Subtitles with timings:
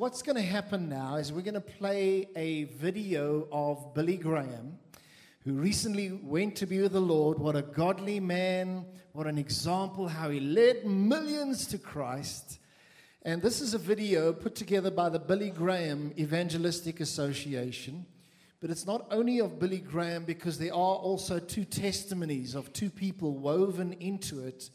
[0.00, 4.78] What's going to happen now is we're going to play a video of Billy Graham,
[5.44, 7.38] who recently went to be with the Lord.
[7.38, 12.60] What a godly man, what an example, how he led millions to Christ.
[13.26, 18.06] And this is a video put together by the Billy Graham Evangelistic Association.
[18.58, 22.88] But it's not only of Billy Graham, because there are also two testimonies of two
[22.88, 24.70] people woven into it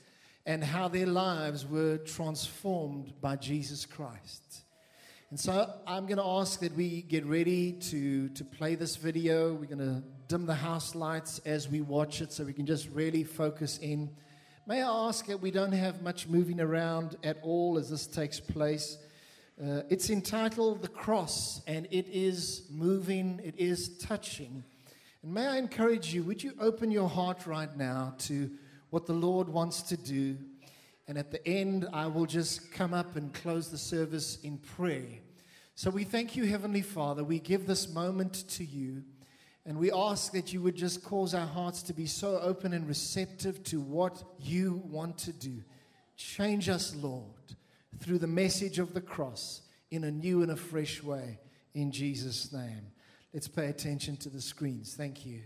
[0.46, 4.65] and how their lives were transformed by Jesus Christ.
[5.36, 9.54] And so I'm going to ask that we get ready to, to play this video.
[9.54, 12.88] We're going to dim the house lights as we watch it so we can just
[12.92, 14.12] really focus in.
[14.66, 18.40] May I ask that we don't have much moving around at all as this takes
[18.40, 18.98] place?
[19.62, 24.64] Uh, it's entitled The Cross, and it is moving, it is touching.
[25.22, 28.50] And may I encourage you, would you open your heart right now to
[28.90, 30.38] what the Lord wants to do
[31.08, 35.20] and at the end, I will just come up and close the service in prayer.
[35.78, 37.24] So we thank you, Heavenly Father.
[37.24, 39.04] We give this moment to you.
[39.66, 42.88] And we ask that you would just cause our hearts to be so open and
[42.88, 45.64] receptive to what you want to do.
[46.16, 47.26] Change us, Lord,
[48.00, 51.40] through the message of the cross in a new and a fresh way.
[51.74, 52.92] In Jesus' name.
[53.34, 54.94] Let's pay attention to the screens.
[54.96, 55.42] Thank you.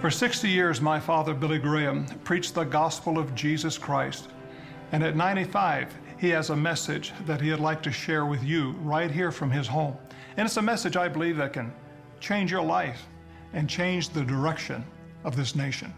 [0.00, 4.28] For 60 years, my father, Billy Graham, preached the gospel of Jesus Christ.
[4.92, 9.10] And at 95, he has a message that he'd like to share with you right
[9.10, 9.96] here from his home.
[10.36, 11.72] And it's a message I believe that can
[12.20, 13.08] change your life
[13.54, 14.84] and change the direction
[15.24, 15.92] of this nation.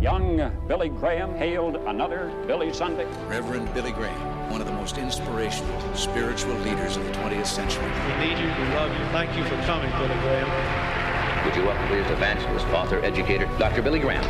[0.00, 3.06] Young Billy Graham hailed another Billy Sunday.
[3.28, 7.84] Reverend Billy Graham, one of the most inspirational spiritual leaders of the 20th century.
[7.84, 8.46] We need you.
[8.46, 9.04] We love you.
[9.12, 10.94] Thank you for coming, Billy Graham.
[11.44, 13.82] Would you welcome please evangelist, author, educator, Dr.
[13.82, 14.24] Billy Graham.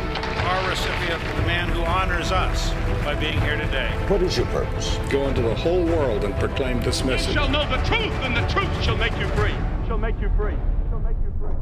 [0.45, 2.71] Our recipient, for the man who honors us
[3.05, 3.89] by being here today.
[4.09, 4.97] What is your purpose?
[5.09, 7.29] Go into the whole world and proclaim this message.
[7.29, 9.53] You shall know the truth, and the truth shall make you free.
[9.87, 10.57] shall make you free.
[10.89, 11.55] Shall make you free.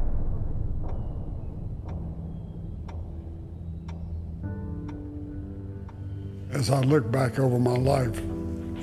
[6.52, 8.20] As I look back over my life,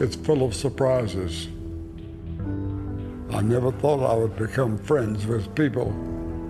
[0.00, 1.48] it's full of surprises.
[3.32, 5.88] I never thought I would become friends with people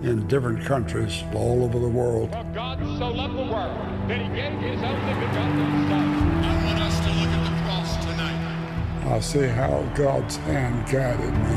[0.03, 2.31] in different countries all over the world.
[2.31, 3.77] For God so loved the world
[4.09, 6.45] that he gave his only begotten Son.
[6.45, 9.15] I want us to look at the cross tonight.
[9.15, 11.57] I see how God's hand guided me.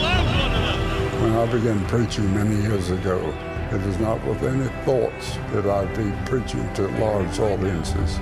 [0.00, 1.22] Love one.
[1.22, 3.18] When I began preaching many years ago,
[3.72, 8.20] it was not with any thoughts that I'd be preaching to large audiences.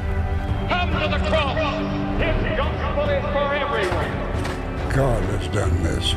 [0.94, 1.58] Come to the cross.
[2.22, 4.90] His gospel is for everyone.
[4.94, 6.14] God has done this.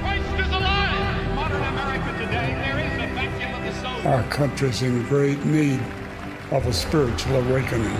[0.00, 1.34] Christ is alive.
[1.34, 4.12] Modern America today, there is a vacuum of the soul.
[4.12, 5.80] Our country's in great need
[6.50, 7.94] of a spiritual awakening.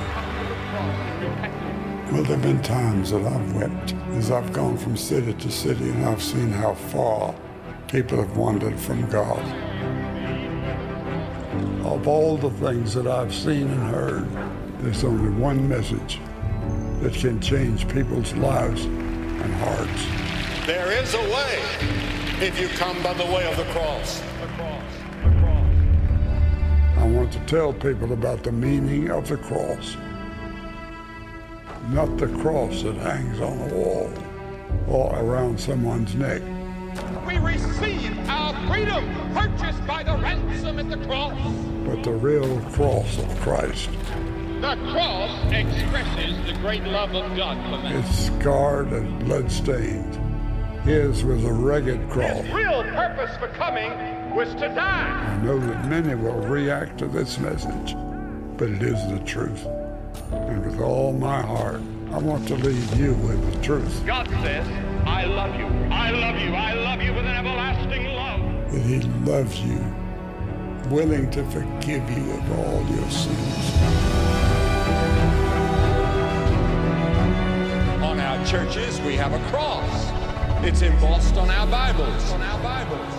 [2.13, 5.89] Well, there have been times that I've wept as I've gone from city to city
[5.89, 7.35] and I've seen how far
[7.89, 9.43] people have wandered from God
[11.83, 14.50] of all the things that I've seen and heard,
[14.83, 16.19] there's only one message
[17.01, 20.67] that can change people's lives and hearts.
[20.67, 21.59] There is a way
[22.41, 24.23] if you come by the way of the cross.
[26.97, 29.97] I want to tell people about the meaning of the cross.
[31.91, 34.13] Not the cross that hangs on a wall
[34.87, 36.43] or around someone's neck.
[37.27, 39.05] We receive our freedom
[39.35, 41.39] purchased by the ransom at the cross.
[41.85, 43.91] But the real cross of Christ.
[44.61, 47.97] The cross expresses the great love of God for man.
[47.97, 50.19] It's scarred and bloodstained.
[50.85, 52.45] His was a rugged cross.
[52.45, 53.91] His real purpose for coming
[54.35, 55.39] was to die.
[55.41, 57.97] I know that many will react to this message,
[58.59, 59.65] but it is the truth.
[60.31, 61.81] And with all my heart,
[62.13, 64.05] I want to leave you with the truth.
[64.05, 64.67] God says,
[65.07, 65.67] I love you.
[65.91, 66.53] I love you.
[66.53, 68.73] I love you with an everlasting love.
[68.73, 69.83] That He loves you,
[70.91, 74.10] willing to forgive you of all your sins.
[78.51, 80.11] Churches, we have a cross.
[80.65, 82.33] It's embossed on our Bibles.
[82.33, 83.15] On our Bibles.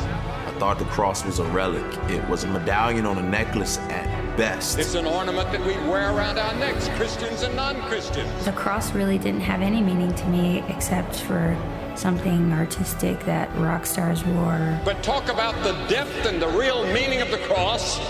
[0.45, 1.85] I thought the cross was a relic.
[2.09, 4.77] It was a medallion on a necklace at best.
[4.77, 8.43] It's an ornament that we wear around our necks, Christians and non-Christians.
[8.43, 11.57] The cross really didn't have any meaning to me except for
[11.95, 14.81] something artistic that rock stars wore.
[14.83, 18.01] But talk about the depth and the real meaning of the cross,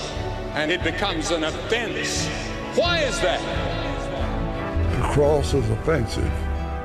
[0.55, 2.25] and it becomes an offense.
[2.75, 3.39] Why is that?
[4.95, 6.33] The cross is offensive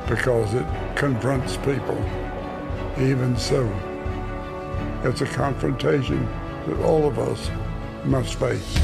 [0.08, 0.66] because it
[0.96, 1.98] confronts people.
[2.98, 3.64] Even so,
[5.04, 6.24] it's a confrontation
[6.66, 7.50] that all of us
[8.04, 8.78] must face.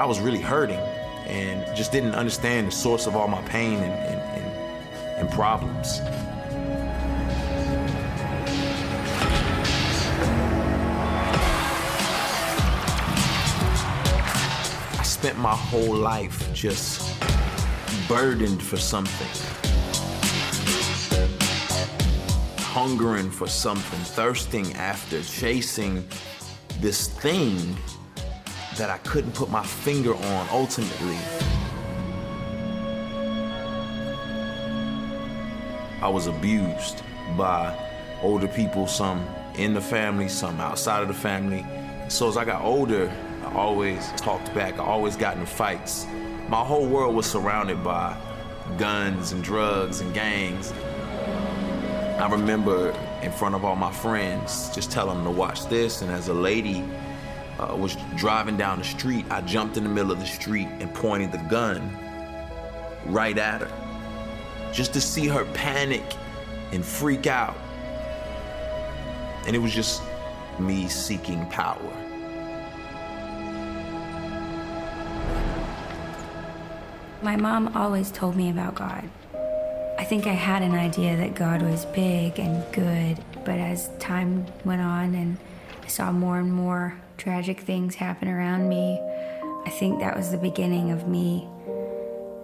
[0.00, 0.80] I was really hurting
[1.26, 6.00] and just didn't understand the source of all my pain and, and, and, and problems.
[15.24, 17.18] Spent my whole life just
[18.06, 19.26] burdened for something.
[22.58, 26.06] Hungering for something, thirsting after, chasing
[26.78, 27.74] this thing
[28.76, 31.16] that I couldn't put my finger on ultimately.
[36.02, 37.02] I was abused
[37.38, 37.74] by
[38.20, 39.26] older people, some
[39.56, 41.64] in the family, some outside of the family.
[42.10, 43.10] So as I got older,
[43.54, 46.06] Always talked back, I always got in fights.
[46.48, 48.16] My whole world was surrounded by
[48.78, 50.72] guns and drugs and gangs.
[52.18, 52.90] I remember
[53.22, 56.34] in front of all my friends just telling them to watch this, and as a
[56.34, 56.84] lady
[57.58, 60.92] uh, was driving down the street, I jumped in the middle of the street and
[60.92, 61.96] pointed the gun
[63.06, 64.72] right at her.
[64.72, 66.02] Just to see her panic
[66.72, 67.56] and freak out.
[69.46, 70.02] And it was just
[70.58, 72.03] me seeking power.
[77.24, 79.08] My mom always told me about God.
[79.98, 84.44] I think I had an idea that God was big and good, but as time
[84.66, 85.38] went on and
[85.82, 89.00] I saw more and more tragic things happen around me,
[89.64, 91.48] I think that was the beginning of me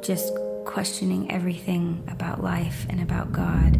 [0.00, 0.32] just
[0.64, 3.76] questioning everything about life and about God.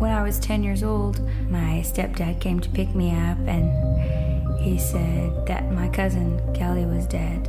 [0.00, 4.80] When I was 10 years old, my stepdad came to pick me up and he
[4.80, 7.48] said that my cousin Kelly was dead.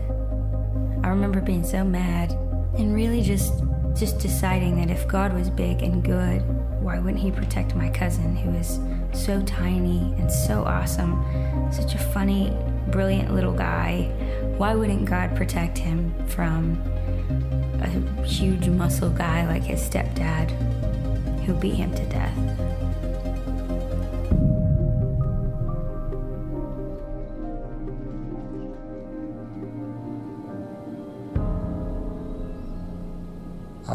[1.09, 2.33] I remember being so mad
[2.77, 3.63] and really just
[3.95, 6.43] just deciding that if God was big and good,
[6.83, 8.79] why wouldn't he protect my cousin who is
[9.11, 11.25] so tiny and so awesome,
[11.71, 12.55] such a funny,
[12.91, 14.03] brilliant little guy?
[14.57, 16.79] Why wouldn't God protect him from
[17.81, 20.51] a huge muscle guy like his stepdad
[21.45, 22.78] who beat him to death?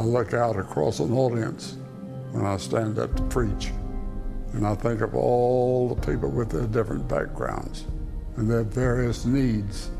[0.04, 1.76] Look out across an audience
[2.32, 3.72] when I stand up to preach,
[4.52, 7.86] and I think of all the people with their different backgrounds
[8.36, 9.90] and their various needs.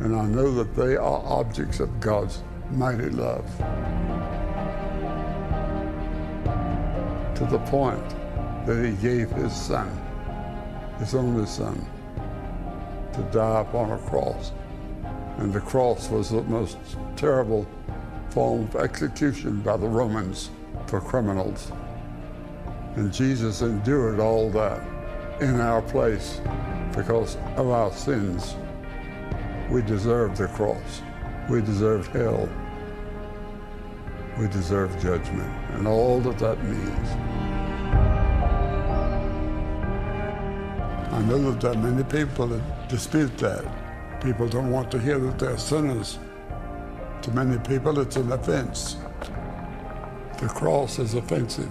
[0.00, 3.46] And I know that they are objects of God's mighty love.
[7.36, 8.08] To the point
[8.66, 9.88] that He gave His Son,
[10.98, 11.84] His only Son,
[13.14, 14.52] to die upon a cross.
[15.38, 16.76] And the cross was the most
[17.16, 17.66] terrible
[18.34, 20.50] form of execution by the Romans
[20.88, 21.70] for criminals.
[22.96, 24.82] And Jesus endured all that
[25.40, 26.40] in our place
[26.96, 28.56] because of our sins.
[29.70, 31.00] We deserve the cross.
[31.48, 32.48] We deserve hell.
[34.36, 37.08] We deserve judgment and all that that means.
[41.12, 43.64] I know that there are many people that dispute that.
[44.20, 46.18] People don't want to hear that they're sinners.
[47.24, 48.98] To many people, it's an offense.
[50.38, 51.70] The cross is offensive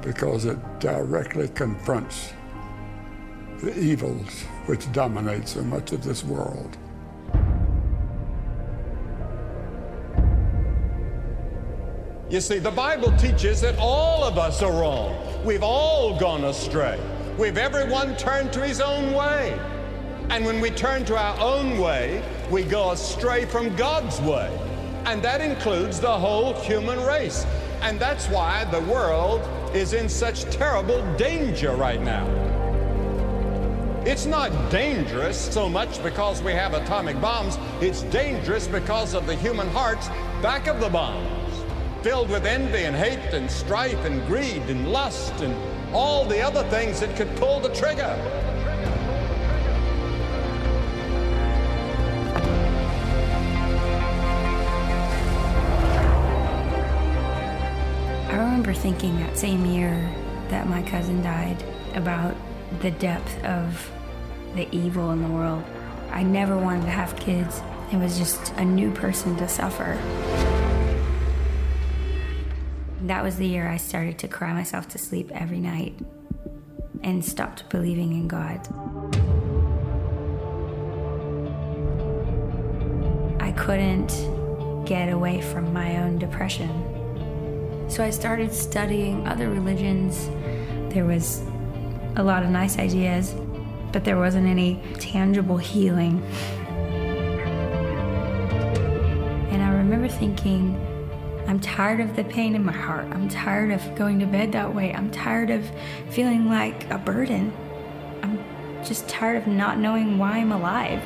[0.00, 2.32] because it directly confronts
[3.60, 6.78] the evils which dominate so much of this world.
[12.30, 15.16] You see, the Bible teaches that all of us are wrong.
[15.44, 17.00] We've all gone astray.
[17.36, 19.58] We've everyone turned to his own way.
[20.30, 22.22] And when we turn to our own way,
[22.54, 24.48] we go astray from God's way.
[25.06, 27.44] And that includes the whole human race.
[27.82, 29.42] And that's why the world
[29.74, 32.24] is in such terrible danger right now.
[34.06, 39.34] It's not dangerous so much because we have atomic bombs, it's dangerous because of the
[39.34, 40.06] human hearts
[40.40, 41.64] back of the bombs,
[42.04, 45.56] filled with envy and hate and strife and greed and lust and
[45.92, 48.43] all the other things that could pull the trigger.
[58.64, 60.10] Remember thinking that same year
[60.48, 62.34] that my cousin died about
[62.80, 63.90] the depth of
[64.54, 65.62] the evil in the world.
[66.10, 67.60] I never wanted to have kids.
[67.92, 69.98] It was just a new person to suffer.
[73.02, 75.98] That was the year I started to cry myself to sleep every night
[77.02, 78.66] and stopped believing in God.
[83.42, 86.93] I couldn't get away from my own depression.
[87.88, 90.28] So I started studying other religions.
[90.92, 91.42] There was
[92.16, 93.34] a lot of nice ideas,
[93.92, 96.22] but there wasn't any tangible healing.
[99.50, 100.80] And I remember thinking,
[101.46, 103.06] I'm tired of the pain in my heart.
[103.12, 104.92] I'm tired of going to bed that way.
[104.92, 105.70] I'm tired of
[106.10, 107.52] feeling like a burden.
[108.22, 108.38] I'm
[108.82, 111.00] just tired of not knowing why I'm alive.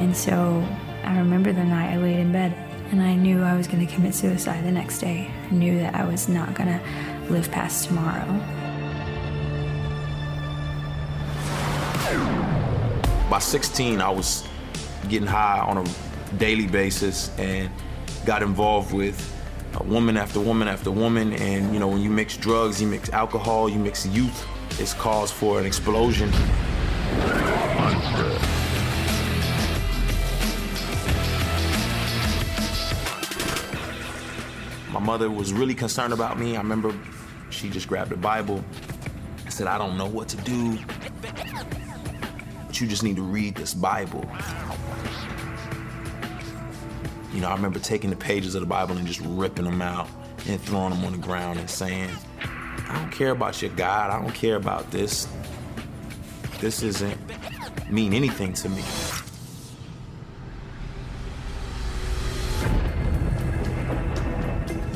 [0.00, 0.64] And so
[1.04, 3.92] I remember the night I laid in bed and I knew I was going to
[3.92, 5.30] commit suicide the next day.
[5.48, 8.26] I knew that I was not going to live past tomorrow.
[13.30, 14.46] By 16, I was
[15.08, 15.84] getting high on a
[16.36, 17.70] daily basis and
[18.26, 19.18] got involved with
[19.74, 21.32] uh, woman after woman after woman.
[21.34, 24.46] And, you know, when you mix drugs, you mix alcohol, you mix youth,
[24.80, 26.30] it's cause for an explosion.
[35.10, 36.54] Mother was really concerned about me.
[36.54, 36.94] I remember
[37.50, 38.64] she just grabbed the Bible
[39.42, 40.78] and said, I don't know what to do,
[42.68, 44.24] but you just need to read this Bible.
[47.34, 50.06] You know, I remember taking the pages of the Bible and just ripping them out
[50.46, 52.08] and throwing them on the ground and saying,
[52.88, 54.12] I don't care about your God.
[54.12, 55.26] I don't care about this.
[56.60, 57.18] This isn't
[57.90, 58.84] mean anything to me.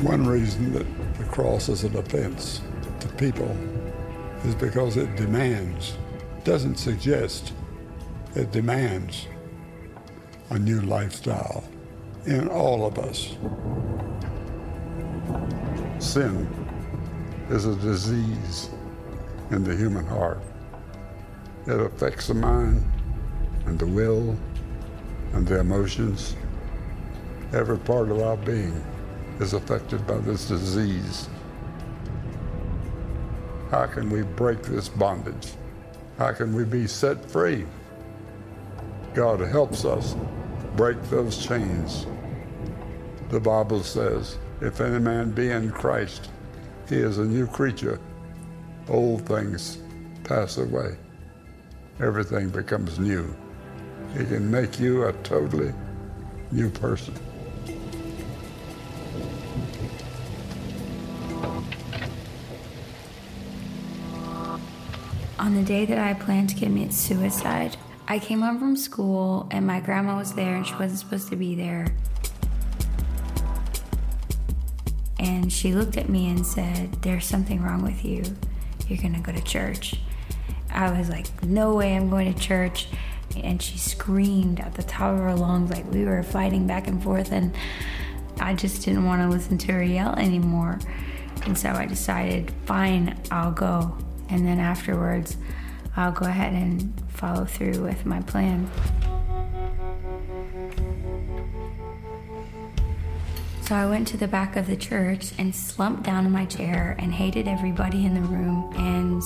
[0.05, 0.85] One reason that
[1.17, 2.61] the cross is an offense
[2.99, 3.49] to people
[4.43, 5.97] is because it demands,
[6.43, 7.53] doesn't suggest,
[8.35, 9.27] it demands
[10.51, 11.63] a new lifestyle
[12.27, 13.35] in all of us.
[15.97, 16.47] Sin
[17.49, 18.69] is a disease
[19.49, 20.43] in the human heart.
[21.65, 22.85] It affects the mind
[23.65, 24.37] and the will
[25.33, 26.35] and the emotions.
[27.53, 28.83] Every part of our being
[29.39, 31.27] is affected by this disease.
[33.71, 35.53] How can we break this bondage?
[36.17, 37.65] How can we be set free?
[39.13, 40.15] God helps us
[40.75, 42.05] break those chains.
[43.29, 46.29] The Bible says, if any man be in Christ,
[46.87, 47.99] he is a new creature.
[48.87, 49.79] Old things
[50.23, 50.95] pass away.
[51.99, 53.35] Everything becomes new.
[54.17, 55.73] He can make you a totally
[56.51, 57.13] new person.
[65.45, 69.67] On the day that I planned to commit suicide, I came home from school and
[69.67, 71.85] my grandma was there and she wasn't supposed to be there.
[75.19, 78.23] And she looked at me and said, There's something wrong with you.
[78.87, 79.93] You're gonna go to church.
[80.71, 82.87] I was like, No way I'm going to church.
[83.37, 87.03] And she screamed at the top of her lungs, like we were fighting back and
[87.03, 87.31] forth.
[87.31, 87.55] And
[88.39, 90.79] I just didn't want to listen to her yell anymore.
[91.45, 93.95] And so I decided, Fine, I'll go.
[94.29, 95.37] And then afterwards,
[95.95, 98.69] I'll go ahead and follow through with my plan.
[103.61, 106.95] So I went to the back of the church and slumped down in my chair
[106.99, 108.71] and hated everybody in the room.
[108.77, 109.23] And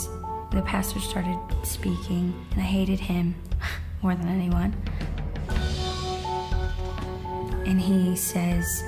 [0.54, 3.36] the pastor started speaking, and I hated him
[4.02, 4.76] more than anyone.
[7.66, 8.82] And he says,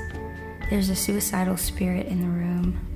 [0.70, 2.91] There's a suicidal spirit in the room.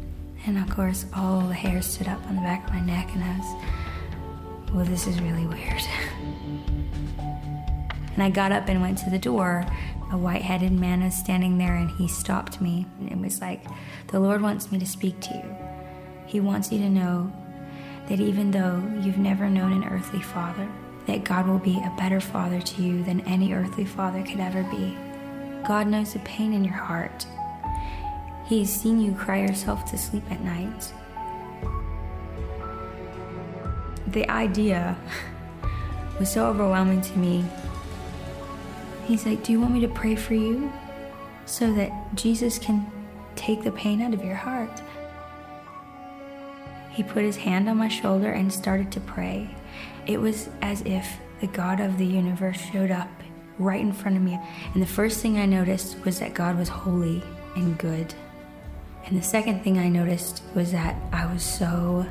[0.47, 3.23] And of course, all the hair stood up on the back of my neck, and
[3.23, 5.81] I was, well, this is really weird.
[7.17, 9.65] and I got up and went to the door.
[10.11, 12.85] A white headed man was standing there, and he stopped me.
[13.09, 13.65] And was like,
[14.07, 15.55] The Lord wants me to speak to you.
[16.27, 17.33] He wants you to know
[18.07, 20.69] that even though you've never known an earthly father,
[21.07, 24.63] that God will be a better father to you than any earthly father could ever
[24.63, 24.95] be.
[25.67, 27.25] God knows the pain in your heart.
[28.47, 30.93] He has seen you cry yourself to sleep at night.
[34.07, 34.95] The idea
[36.19, 37.43] was so overwhelming to me.
[39.05, 40.71] He's like, Do you want me to pray for you
[41.45, 42.89] so that Jesus can
[43.35, 44.81] take the pain out of your heart?
[46.91, 49.49] He put his hand on my shoulder and started to pray.
[50.05, 53.09] It was as if the God of the universe showed up
[53.57, 54.39] right in front of me.
[54.73, 57.21] And the first thing I noticed was that God was holy
[57.55, 58.13] and good.
[59.05, 62.07] And the second thing I noticed was that I was so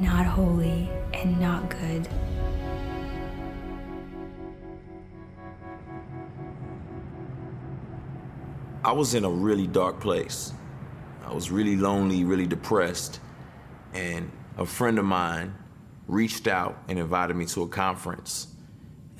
[0.00, 2.08] not holy and not good.
[8.82, 10.54] I was in a really dark place.
[11.26, 13.20] I was really lonely, really depressed.
[13.92, 15.54] And a friend of mine
[16.06, 18.46] reached out and invited me to a conference.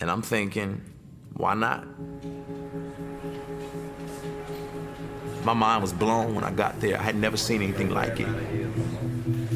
[0.01, 0.81] And I'm thinking,
[1.35, 1.87] Why not?
[5.49, 6.99] My mind was blown when I got there.
[6.99, 8.29] I had never seen anything like it.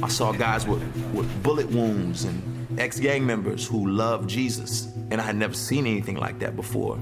[0.03, 0.83] I saw guys with,
[1.13, 5.87] with bullet wounds and ex gang members who loved Jesus, and I had never seen
[5.87, 6.99] anything like that before.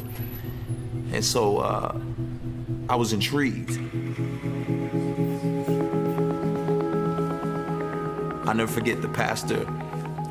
[1.12, 2.00] And so uh,
[2.88, 3.78] I was intrigued.
[8.48, 9.72] I'll never forget the pastor.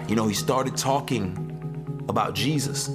[0.09, 2.89] You know, he started talking about Jesus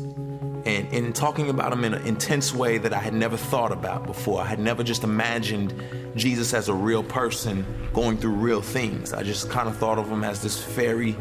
[0.67, 4.07] and in talking about him in an intense way that I had never thought about
[4.07, 4.41] before.
[4.41, 5.75] I had never just imagined
[6.17, 9.13] Jesus as a real person going through real things.
[9.13, 11.17] I just kind of thought of him as this fairy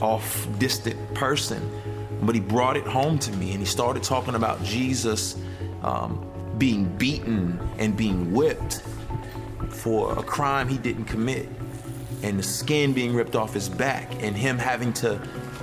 [0.00, 1.62] off, distant person.
[2.22, 5.36] But he brought it home to me and he started talking about Jesus
[5.82, 6.26] um,
[6.58, 8.82] being beaten and being whipped
[9.68, 11.48] for a crime he didn't commit
[12.22, 15.20] and the skin being ripped off his back and him having to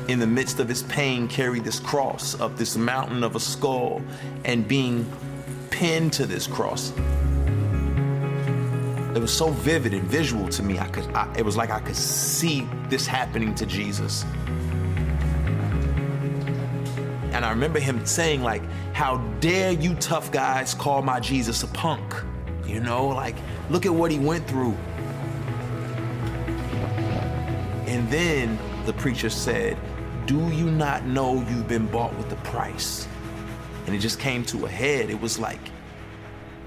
[0.10, 4.02] in the midst of his pain carry this cross up this mountain of a skull
[4.44, 5.06] and being
[5.70, 6.92] pinned to this cross.
[9.16, 11.80] It was so vivid and visual to me i could I, it was like i
[11.80, 14.24] could see this happening to jesus.
[17.32, 18.64] And i remember him saying like
[18.94, 22.16] how dare you tough guys call my jesus a punk?
[22.66, 23.36] You know like
[23.70, 24.76] look at what he went through.
[27.86, 29.78] And then the preacher said,
[30.30, 33.08] Do you not know you've been bought with a price?
[33.88, 35.10] And it just came to a head.
[35.10, 35.72] It was like,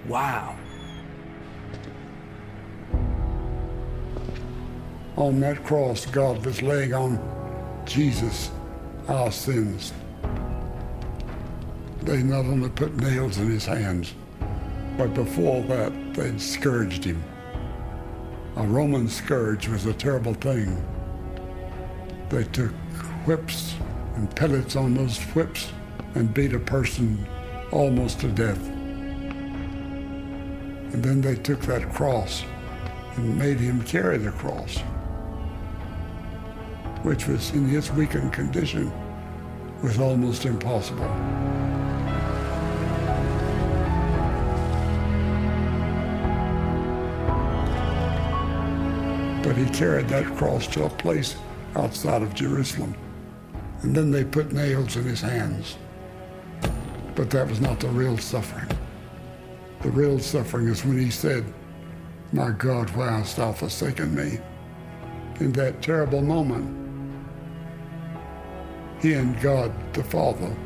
[0.08, 0.56] wow.
[5.14, 7.20] On that cross, God was laying on
[7.86, 8.50] Jesus
[9.06, 9.92] our sins.
[12.02, 14.12] They not only put nails in his hands,
[14.98, 17.22] but before that, they'd scourged him.
[18.56, 20.84] A Roman scourge was a terrible thing.
[22.28, 22.72] They took
[23.26, 23.74] whips
[24.16, 25.72] and pellets on those whips
[26.14, 27.26] and beat a person
[27.70, 28.62] almost to death.
[30.92, 32.44] And then they took that cross
[33.16, 34.78] and made him carry the cross,
[37.02, 38.92] which was in his weakened condition
[39.82, 41.08] was almost impossible.
[49.42, 51.34] But he carried that cross to a place
[51.74, 52.94] outside of Jerusalem.
[53.82, 55.76] And then they put nails in his hands.
[57.14, 58.70] But that was not the real suffering.
[59.82, 61.44] The real suffering is when he said,
[62.32, 64.38] My God, why hast thou forsaken me?
[65.40, 66.78] In that terrible moment,
[69.00, 70.56] he and God the Father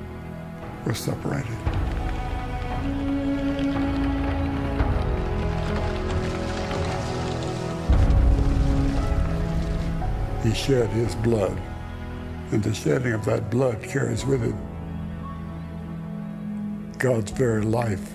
[0.84, 1.56] were separated.
[10.42, 11.58] He shed his blood,
[12.52, 14.54] and the shedding of that blood carries with it
[16.98, 18.12] God's very life.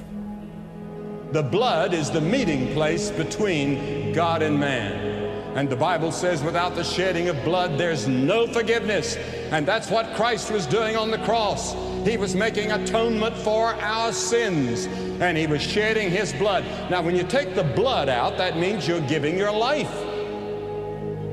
[1.32, 5.22] The blood is the meeting place between God and man.
[5.56, 9.18] And the Bible says, without the shedding of blood, there's no forgiveness.
[9.52, 11.74] And that's what Christ was doing on the cross.
[12.08, 14.88] He was making atonement for our sins,
[15.22, 16.64] and He was shedding His blood.
[16.90, 19.94] Now, when you take the blood out, that means you're giving your life.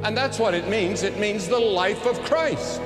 [0.04, 2.80] And that's what it means it means the life of Christ.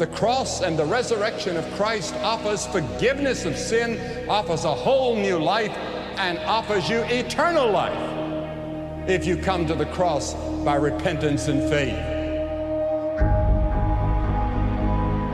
[0.00, 5.36] The cross and the resurrection of Christ offers forgiveness of sin, offers a whole new
[5.36, 5.76] life,
[6.16, 10.32] and offers you eternal life if you come to the cross
[10.64, 11.98] by repentance and faith.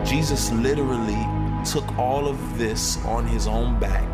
[0.05, 1.24] Jesus literally
[1.64, 4.12] took all of this on his own back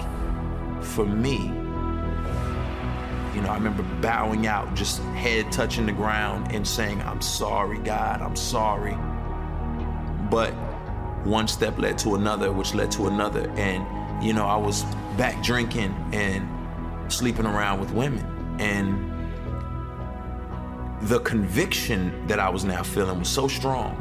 [0.85, 1.47] for me.
[3.35, 7.79] You know, I remember bowing out, just head touching the ground and saying, I'm sorry,
[7.79, 8.99] God, I'm sorry.
[10.33, 10.53] But
[11.25, 13.51] one step led to another, which led to another.
[13.51, 14.83] And, you know, I was
[15.19, 16.49] back drinking and
[17.13, 18.25] sleeping around with women.
[18.59, 19.11] And
[21.03, 23.95] the conviction that I was now feeling was so strong.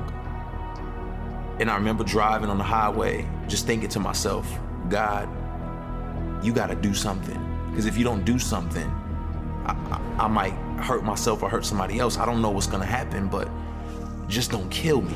[1.60, 4.50] And I remember driving on the highway, just thinking to myself,
[4.88, 5.28] God,
[6.42, 7.68] you got to do something.
[7.72, 8.88] Because if you don't do something,
[9.66, 9.74] I,
[10.18, 12.18] I, I, might hurt myself or hurt somebody else.
[12.18, 13.50] I don't know what's going to happen, but
[14.30, 15.14] just don't kill me.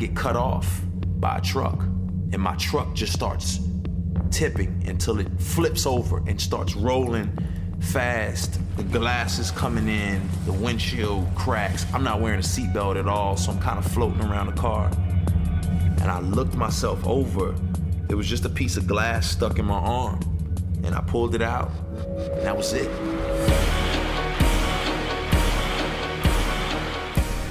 [0.00, 0.80] Get cut off
[1.20, 1.78] by a truck,
[2.32, 3.60] and my truck just starts
[4.30, 7.30] tipping until it flips over and starts rolling
[7.80, 8.58] fast.
[8.76, 11.84] The glass is coming in, the windshield cracks.
[11.92, 14.90] I'm not wearing a seatbelt at all, so I'm kind of floating around the car.
[16.00, 17.54] And I looked myself over.
[18.08, 20.20] There was just a piece of glass stuck in my arm.
[20.82, 21.70] And I pulled it out,
[22.16, 22.88] and that was it.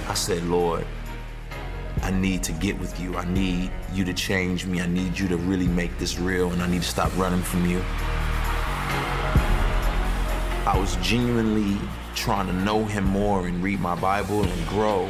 [0.10, 0.88] I said, Lord,
[2.10, 3.16] I need to get with you.
[3.18, 4.82] I need you to change me.
[4.82, 7.70] I need you to really make this real, and I need to stop running from
[7.70, 7.84] you.
[10.66, 11.78] I was genuinely
[12.16, 15.08] trying to know him more and read my Bible and grow.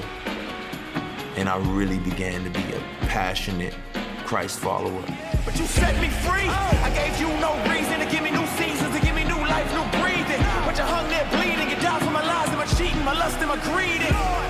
[1.38, 3.76] And I really began to be a passionate
[4.26, 5.06] Christ follower.
[5.46, 6.50] But you set me free.
[6.50, 9.72] I gave you no reason to give me new seasons, to give me new life,
[9.72, 10.44] new breathing.
[10.68, 11.70] But you hung there bleeding.
[11.70, 14.49] You died for my lies and my cheating, my lust and my greed.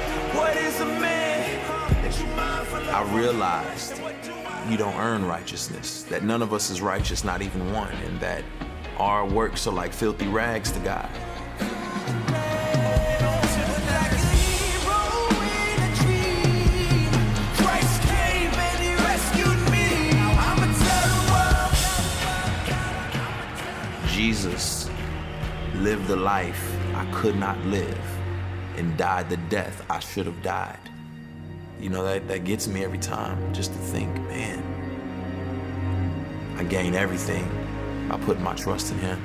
[2.92, 4.02] I realized
[4.68, 8.44] you don't earn righteousness, that none of us is righteous, not even one, and that
[8.98, 11.10] our works are like filthy rags to God.
[24.08, 24.90] Jesus
[25.76, 27.98] lived the life I could not live
[28.78, 30.80] and died the death I should have died.
[31.80, 34.62] You know, that, that gets me every time just to think, man,
[36.58, 37.50] I gain everything
[38.10, 39.22] by putting my trust in Him.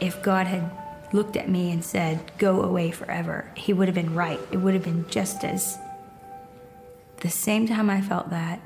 [0.00, 0.70] If God had
[1.12, 4.40] looked at me and said, Go away forever, He would have been right.
[4.50, 5.78] It would have been just as.
[7.18, 8.60] The same time I felt that,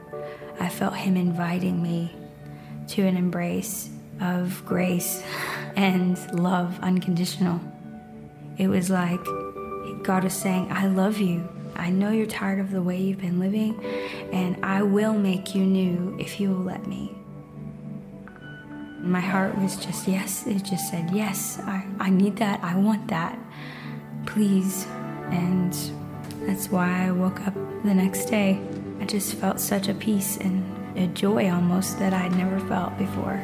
[0.61, 2.15] I felt Him inviting me
[2.89, 5.23] to an embrace of grace
[5.77, 7.61] and love unconditional.
[8.59, 9.25] It was like
[10.03, 11.49] God was saying, I love you.
[11.77, 13.83] I know you're tired of the way you've been living,
[14.33, 17.15] and I will make you new if you will let me.
[18.99, 23.09] My heart was just, yes, it just said, yes, I, I need that, I want
[23.09, 23.39] that,
[24.27, 24.87] please.
[25.31, 25.73] And
[26.47, 28.61] that's why I woke up the next day.
[29.01, 30.63] I just felt such a peace and
[30.97, 33.41] a joy almost that I'd never felt before.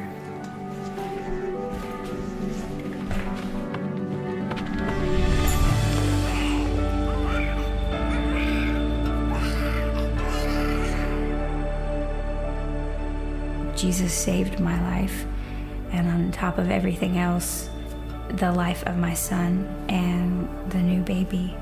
[13.75, 15.25] Jesus saved my life,
[15.93, 17.71] and on top of everything else,
[18.29, 21.55] the life of my son and the new baby.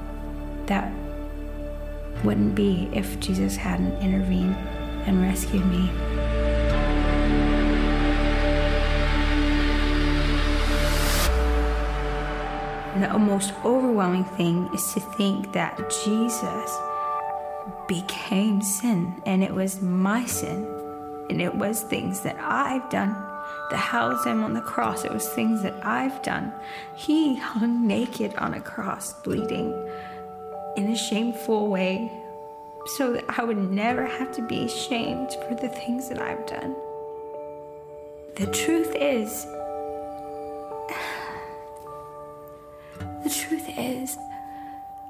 [0.67, 0.93] That
[2.23, 4.57] wouldn't be if Jesus hadn't intervened
[5.07, 5.91] and rescued me.
[13.01, 16.79] The most overwhelming thing is to think that Jesus
[17.89, 20.65] became sin, and it was my sin,
[21.29, 23.15] and it was things that I've done
[23.71, 25.05] that housed him on the cross.
[25.05, 26.53] It was things that I've done.
[26.95, 29.73] He hung naked on a cross, bleeding
[30.77, 32.11] in a shameful way,
[32.97, 36.75] so that I would never have to be ashamed for the things that I've done.
[38.37, 39.45] The truth is,
[43.23, 44.19] the truth is,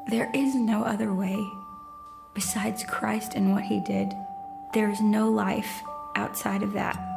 [0.08, 1.42] there is no other way
[2.34, 4.14] besides Christ and what He did.
[4.72, 5.82] There is no life
[6.16, 7.13] outside of that.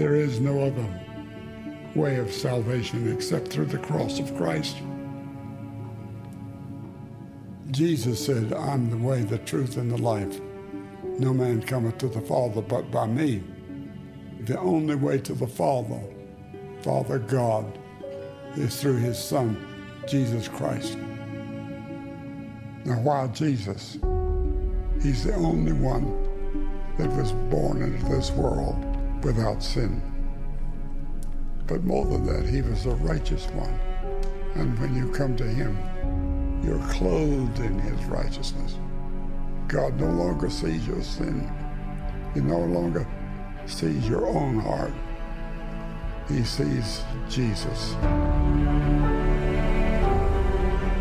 [0.00, 0.88] There is no other
[1.94, 4.78] way of salvation except through the cross of Christ.
[7.70, 10.40] Jesus said, I'm the way, the truth, and the life.
[11.18, 13.42] No man cometh to the Father but by me.
[14.46, 16.00] The only way to the Father,
[16.80, 17.78] Father God,
[18.56, 19.54] is through his Son,
[20.08, 20.96] Jesus Christ.
[22.86, 23.98] Now, why Jesus?
[25.02, 28.86] He's the only one that was born into this world
[29.22, 30.02] without sin.
[31.66, 33.78] But more than that, he was a righteous one.
[34.54, 35.78] And when you come to him,
[36.64, 38.76] you're clothed in his righteousness.
[39.68, 41.48] God no longer sees your sin.
[42.34, 43.06] He no longer
[43.66, 44.92] sees your own heart.
[46.28, 47.94] He sees Jesus.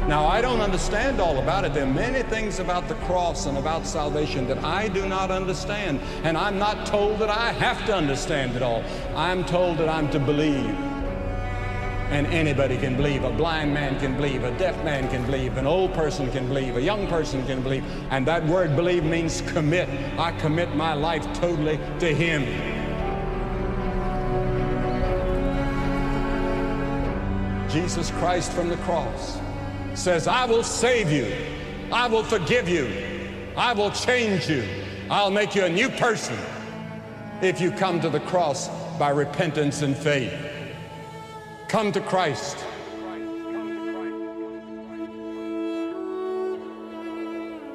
[0.09, 1.75] Now, I don't understand all about it.
[1.75, 6.01] There are many things about the cross and about salvation that I do not understand.
[6.23, 8.83] And I'm not told that I have to understand it all.
[9.15, 10.65] I'm told that I'm to believe.
[12.09, 13.23] And anybody can believe.
[13.23, 14.43] A blind man can believe.
[14.43, 15.57] A deaf man can believe.
[15.57, 16.75] An old person can believe.
[16.75, 17.85] A young person can believe.
[18.09, 19.87] And that word believe means commit.
[20.17, 22.45] I commit my life totally to Him.
[27.69, 29.39] Jesus Christ from the cross
[29.93, 31.33] says, I will save you.
[31.91, 32.87] I will forgive you.
[33.57, 34.63] I will change you.
[35.09, 36.37] I'll make you a new person
[37.41, 40.33] if you come to the cross by repentance and faith.
[41.67, 42.57] Come to Christ.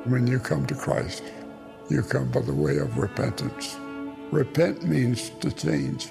[0.05, 1.25] When you come to Christ,
[1.89, 3.77] you come by the way of repentance.
[4.31, 6.09] Repent means to change,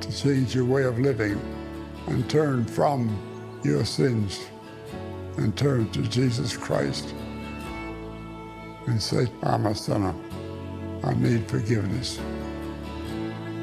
[0.00, 1.40] to change your way of living
[2.06, 3.29] and turn from
[3.64, 4.46] your sins
[5.36, 7.14] and turn to Jesus Christ
[8.86, 10.14] and say, I'm a sinner.
[11.04, 12.18] I need forgiveness.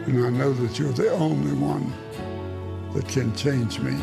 [0.06, 1.94] And I know that you're the only one
[2.94, 3.98] that can change me.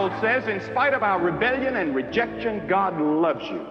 [0.00, 3.66] Bible says, in spite of our rebellion and rejection, God loves you.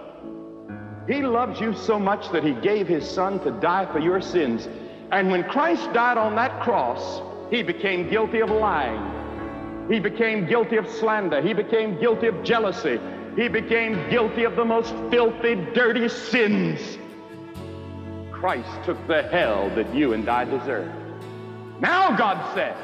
[1.08, 4.68] He loves you so much that He gave His Son to die for your sins.
[5.10, 9.90] And when Christ died on that cross, He became guilty of lying.
[9.90, 11.42] He became guilty of slander.
[11.42, 13.00] He became guilty of jealousy.
[13.34, 16.96] He became guilty of the most filthy, dirty sins.
[18.30, 20.92] Christ took the hell that you and I deserve.
[21.80, 22.76] Now, God said,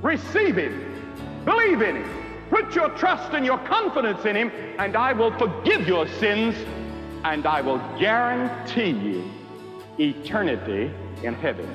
[0.00, 0.88] receive Him.
[1.44, 2.21] Believe in him.
[2.52, 6.54] Put your trust and your confidence in him, and I will forgive your sins,
[7.24, 9.24] and I will guarantee you
[9.98, 11.66] eternity in heaven.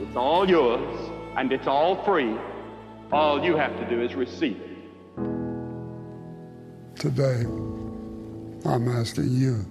[0.00, 2.36] It's all yours, and it's all free.
[3.10, 4.78] All you have to do is receive it.
[6.94, 7.42] Today,
[8.64, 9.66] I'm asking you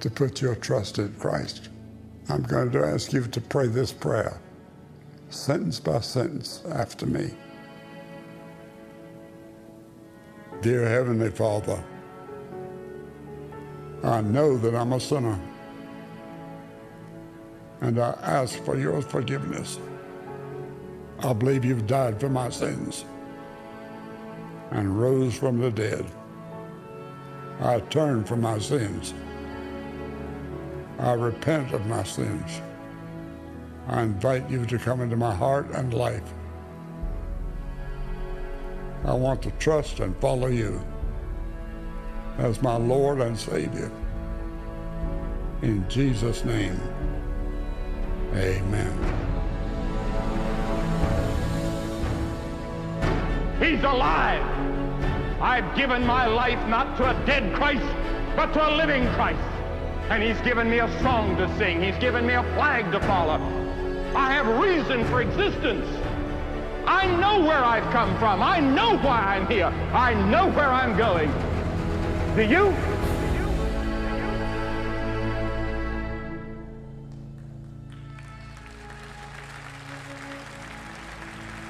[0.00, 1.68] to put your trust in Christ.
[2.28, 4.40] I'm going to ask you to pray this prayer,
[5.30, 7.30] sentence by sentence, after me.
[10.62, 11.82] Dear Heavenly Father,
[14.04, 15.36] I know that I'm a sinner,
[17.80, 19.80] and I ask for your forgiveness.
[21.18, 23.04] I believe you've died for my sins
[24.70, 26.06] and rose from the dead.
[27.60, 29.14] I turn from my sins.
[31.00, 32.60] I repent of my sins.
[33.88, 36.32] I invite you to come into my heart and life.
[39.04, 40.80] I want to trust and follow you
[42.38, 43.90] as my Lord and Savior.
[45.62, 46.80] In Jesus' name,
[48.34, 48.92] amen.
[53.58, 54.42] He's alive.
[55.40, 57.86] I've given my life not to a dead Christ,
[58.36, 59.40] but to a living Christ.
[60.10, 61.82] And he's given me a song to sing.
[61.82, 63.40] He's given me a flag to follow.
[64.14, 65.86] I have reason for existence.
[66.86, 68.42] I know where I've come from.
[68.42, 69.66] I know why I'm here.
[69.92, 71.30] I know where I'm going.
[72.34, 72.74] Do you?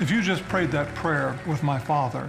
[0.00, 2.28] If you just prayed that prayer with my father,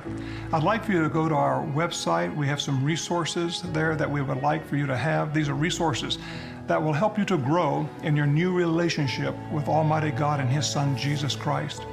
[0.51, 2.35] I'd like for you to go to our website.
[2.35, 5.33] We have some resources there that we would like for you to have.
[5.33, 6.19] These are resources
[6.67, 10.69] that will help you to grow in your new relationship with Almighty God and His
[10.69, 11.83] Son, Jesus Christ.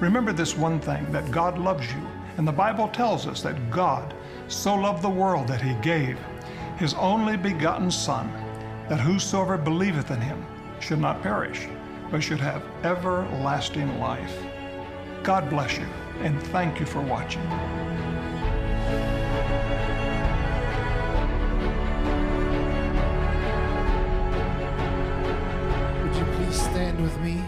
[0.00, 2.06] Remember this one thing that God loves you.
[2.36, 4.14] And the Bible tells us that God
[4.46, 6.16] so loved the world that He gave
[6.76, 8.32] His only begotten Son,
[8.88, 10.46] that whosoever believeth in Him
[10.78, 11.66] should not perish,
[12.12, 14.40] but should have everlasting life.
[15.24, 15.86] God bless you,
[16.20, 17.42] and thank you for watching.
[26.04, 27.42] Would you please stand with me?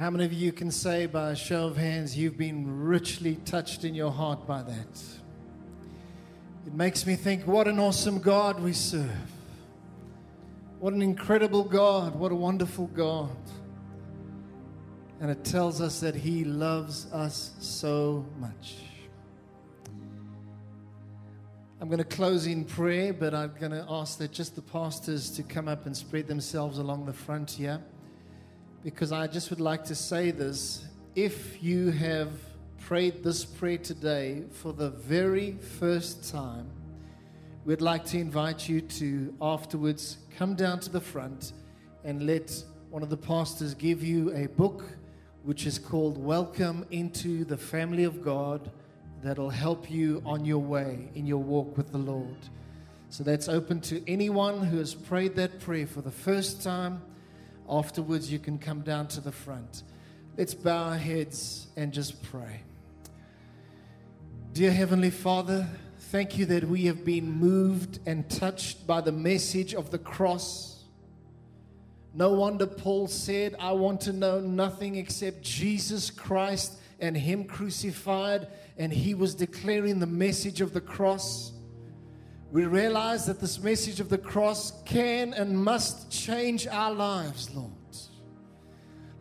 [0.00, 3.84] How many of you can say by a show of hands you've been richly touched
[3.84, 5.02] in your heart by that?
[6.66, 9.30] It makes me think what an awesome God we serve.
[10.78, 12.14] What an incredible God.
[12.14, 13.36] What a wonderful God.
[15.20, 18.76] And it tells us that He loves us so much.
[21.78, 25.30] I'm going to close in prayer, but I'm going to ask that just the pastors
[25.32, 27.82] to come up and spread themselves along the front here.
[28.82, 30.86] Because I just would like to say this.
[31.14, 32.30] If you have
[32.78, 36.66] prayed this prayer today for the very first time,
[37.66, 41.52] we'd like to invite you to afterwards come down to the front
[42.04, 44.82] and let one of the pastors give you a book
[45.42, 48.70] which is called Welcome into the Family of God
[49.22, 52.48] that'll help you on your way in your walk with the Lord.
[53.10, 57.02] So that's open to anyone who has prayed that prayer for the first time.
[57.70, 59.84] Afterwards, you can come down to the front.
[60.36, 62.62] Let's bow our heads and just pray.
[64.52, 65.68] Dear Heavenly Father,
[66.10, 70.82] thank you that we have been moved and touched by the message of the cross.
[72.12, 78.48] No wonder Paul said, I want to know nothing except Jesus Christ and Him crucified,
[78.78, 81.52] and he was declaring the message of the cross.
[82.52, 87.70] We realize that this message of the cross can and must change our lives, Lord.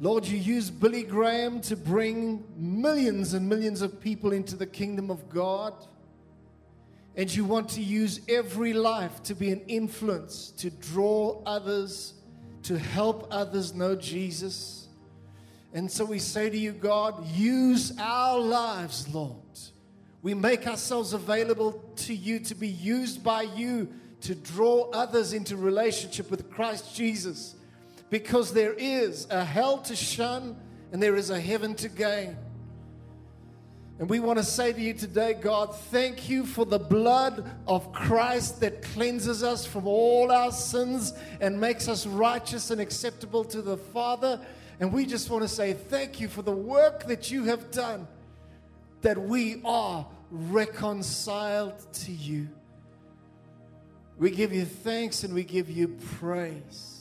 [0.01, 5.11] Lord, you used Billy Graham to bring millions and millions of people into the kingdom
[5.11, 5.73] of God.
[7.17, 12.13] And you want to use every life to be an influence, to draw others,
[12.63, 14.87] to help others know Jesus.
[15.73, 19.35] And so we say to you, God, use our lives, Lord.
[20.21, 23.87] We make ourselves available to you to be used by you
[24.21, 27.55] to draw others into relationship with Christ Jesus.
[28.09, 30.57] Because there is a hell to shun
[30.91, 32.35] and there is a heaven to gain.
[33.99, 37.91] And we want to say to you today, God, thank you for the blood of
[37.91, 43.61] Christ that cleanses us from all our sins and makes us righteous and acceptable to
[43.61, 44.39] the Father.
[44.79, 48.07] And we just want to say thank you for the work that you have done,
[49.01, 52.49] that we are reconciled to you.
[54.17, 56.99] We give you thanks and we give you praise.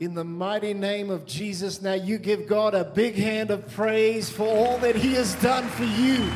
[0.00, 4.28] In the mighty name of Jesus, now you give God a big hand of praise
[4.28, 6.28] for all that He has done for you.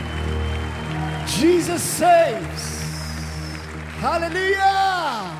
[1.26, 2.80] Jesus saves.
[3.98, 5.35] Hallelujah.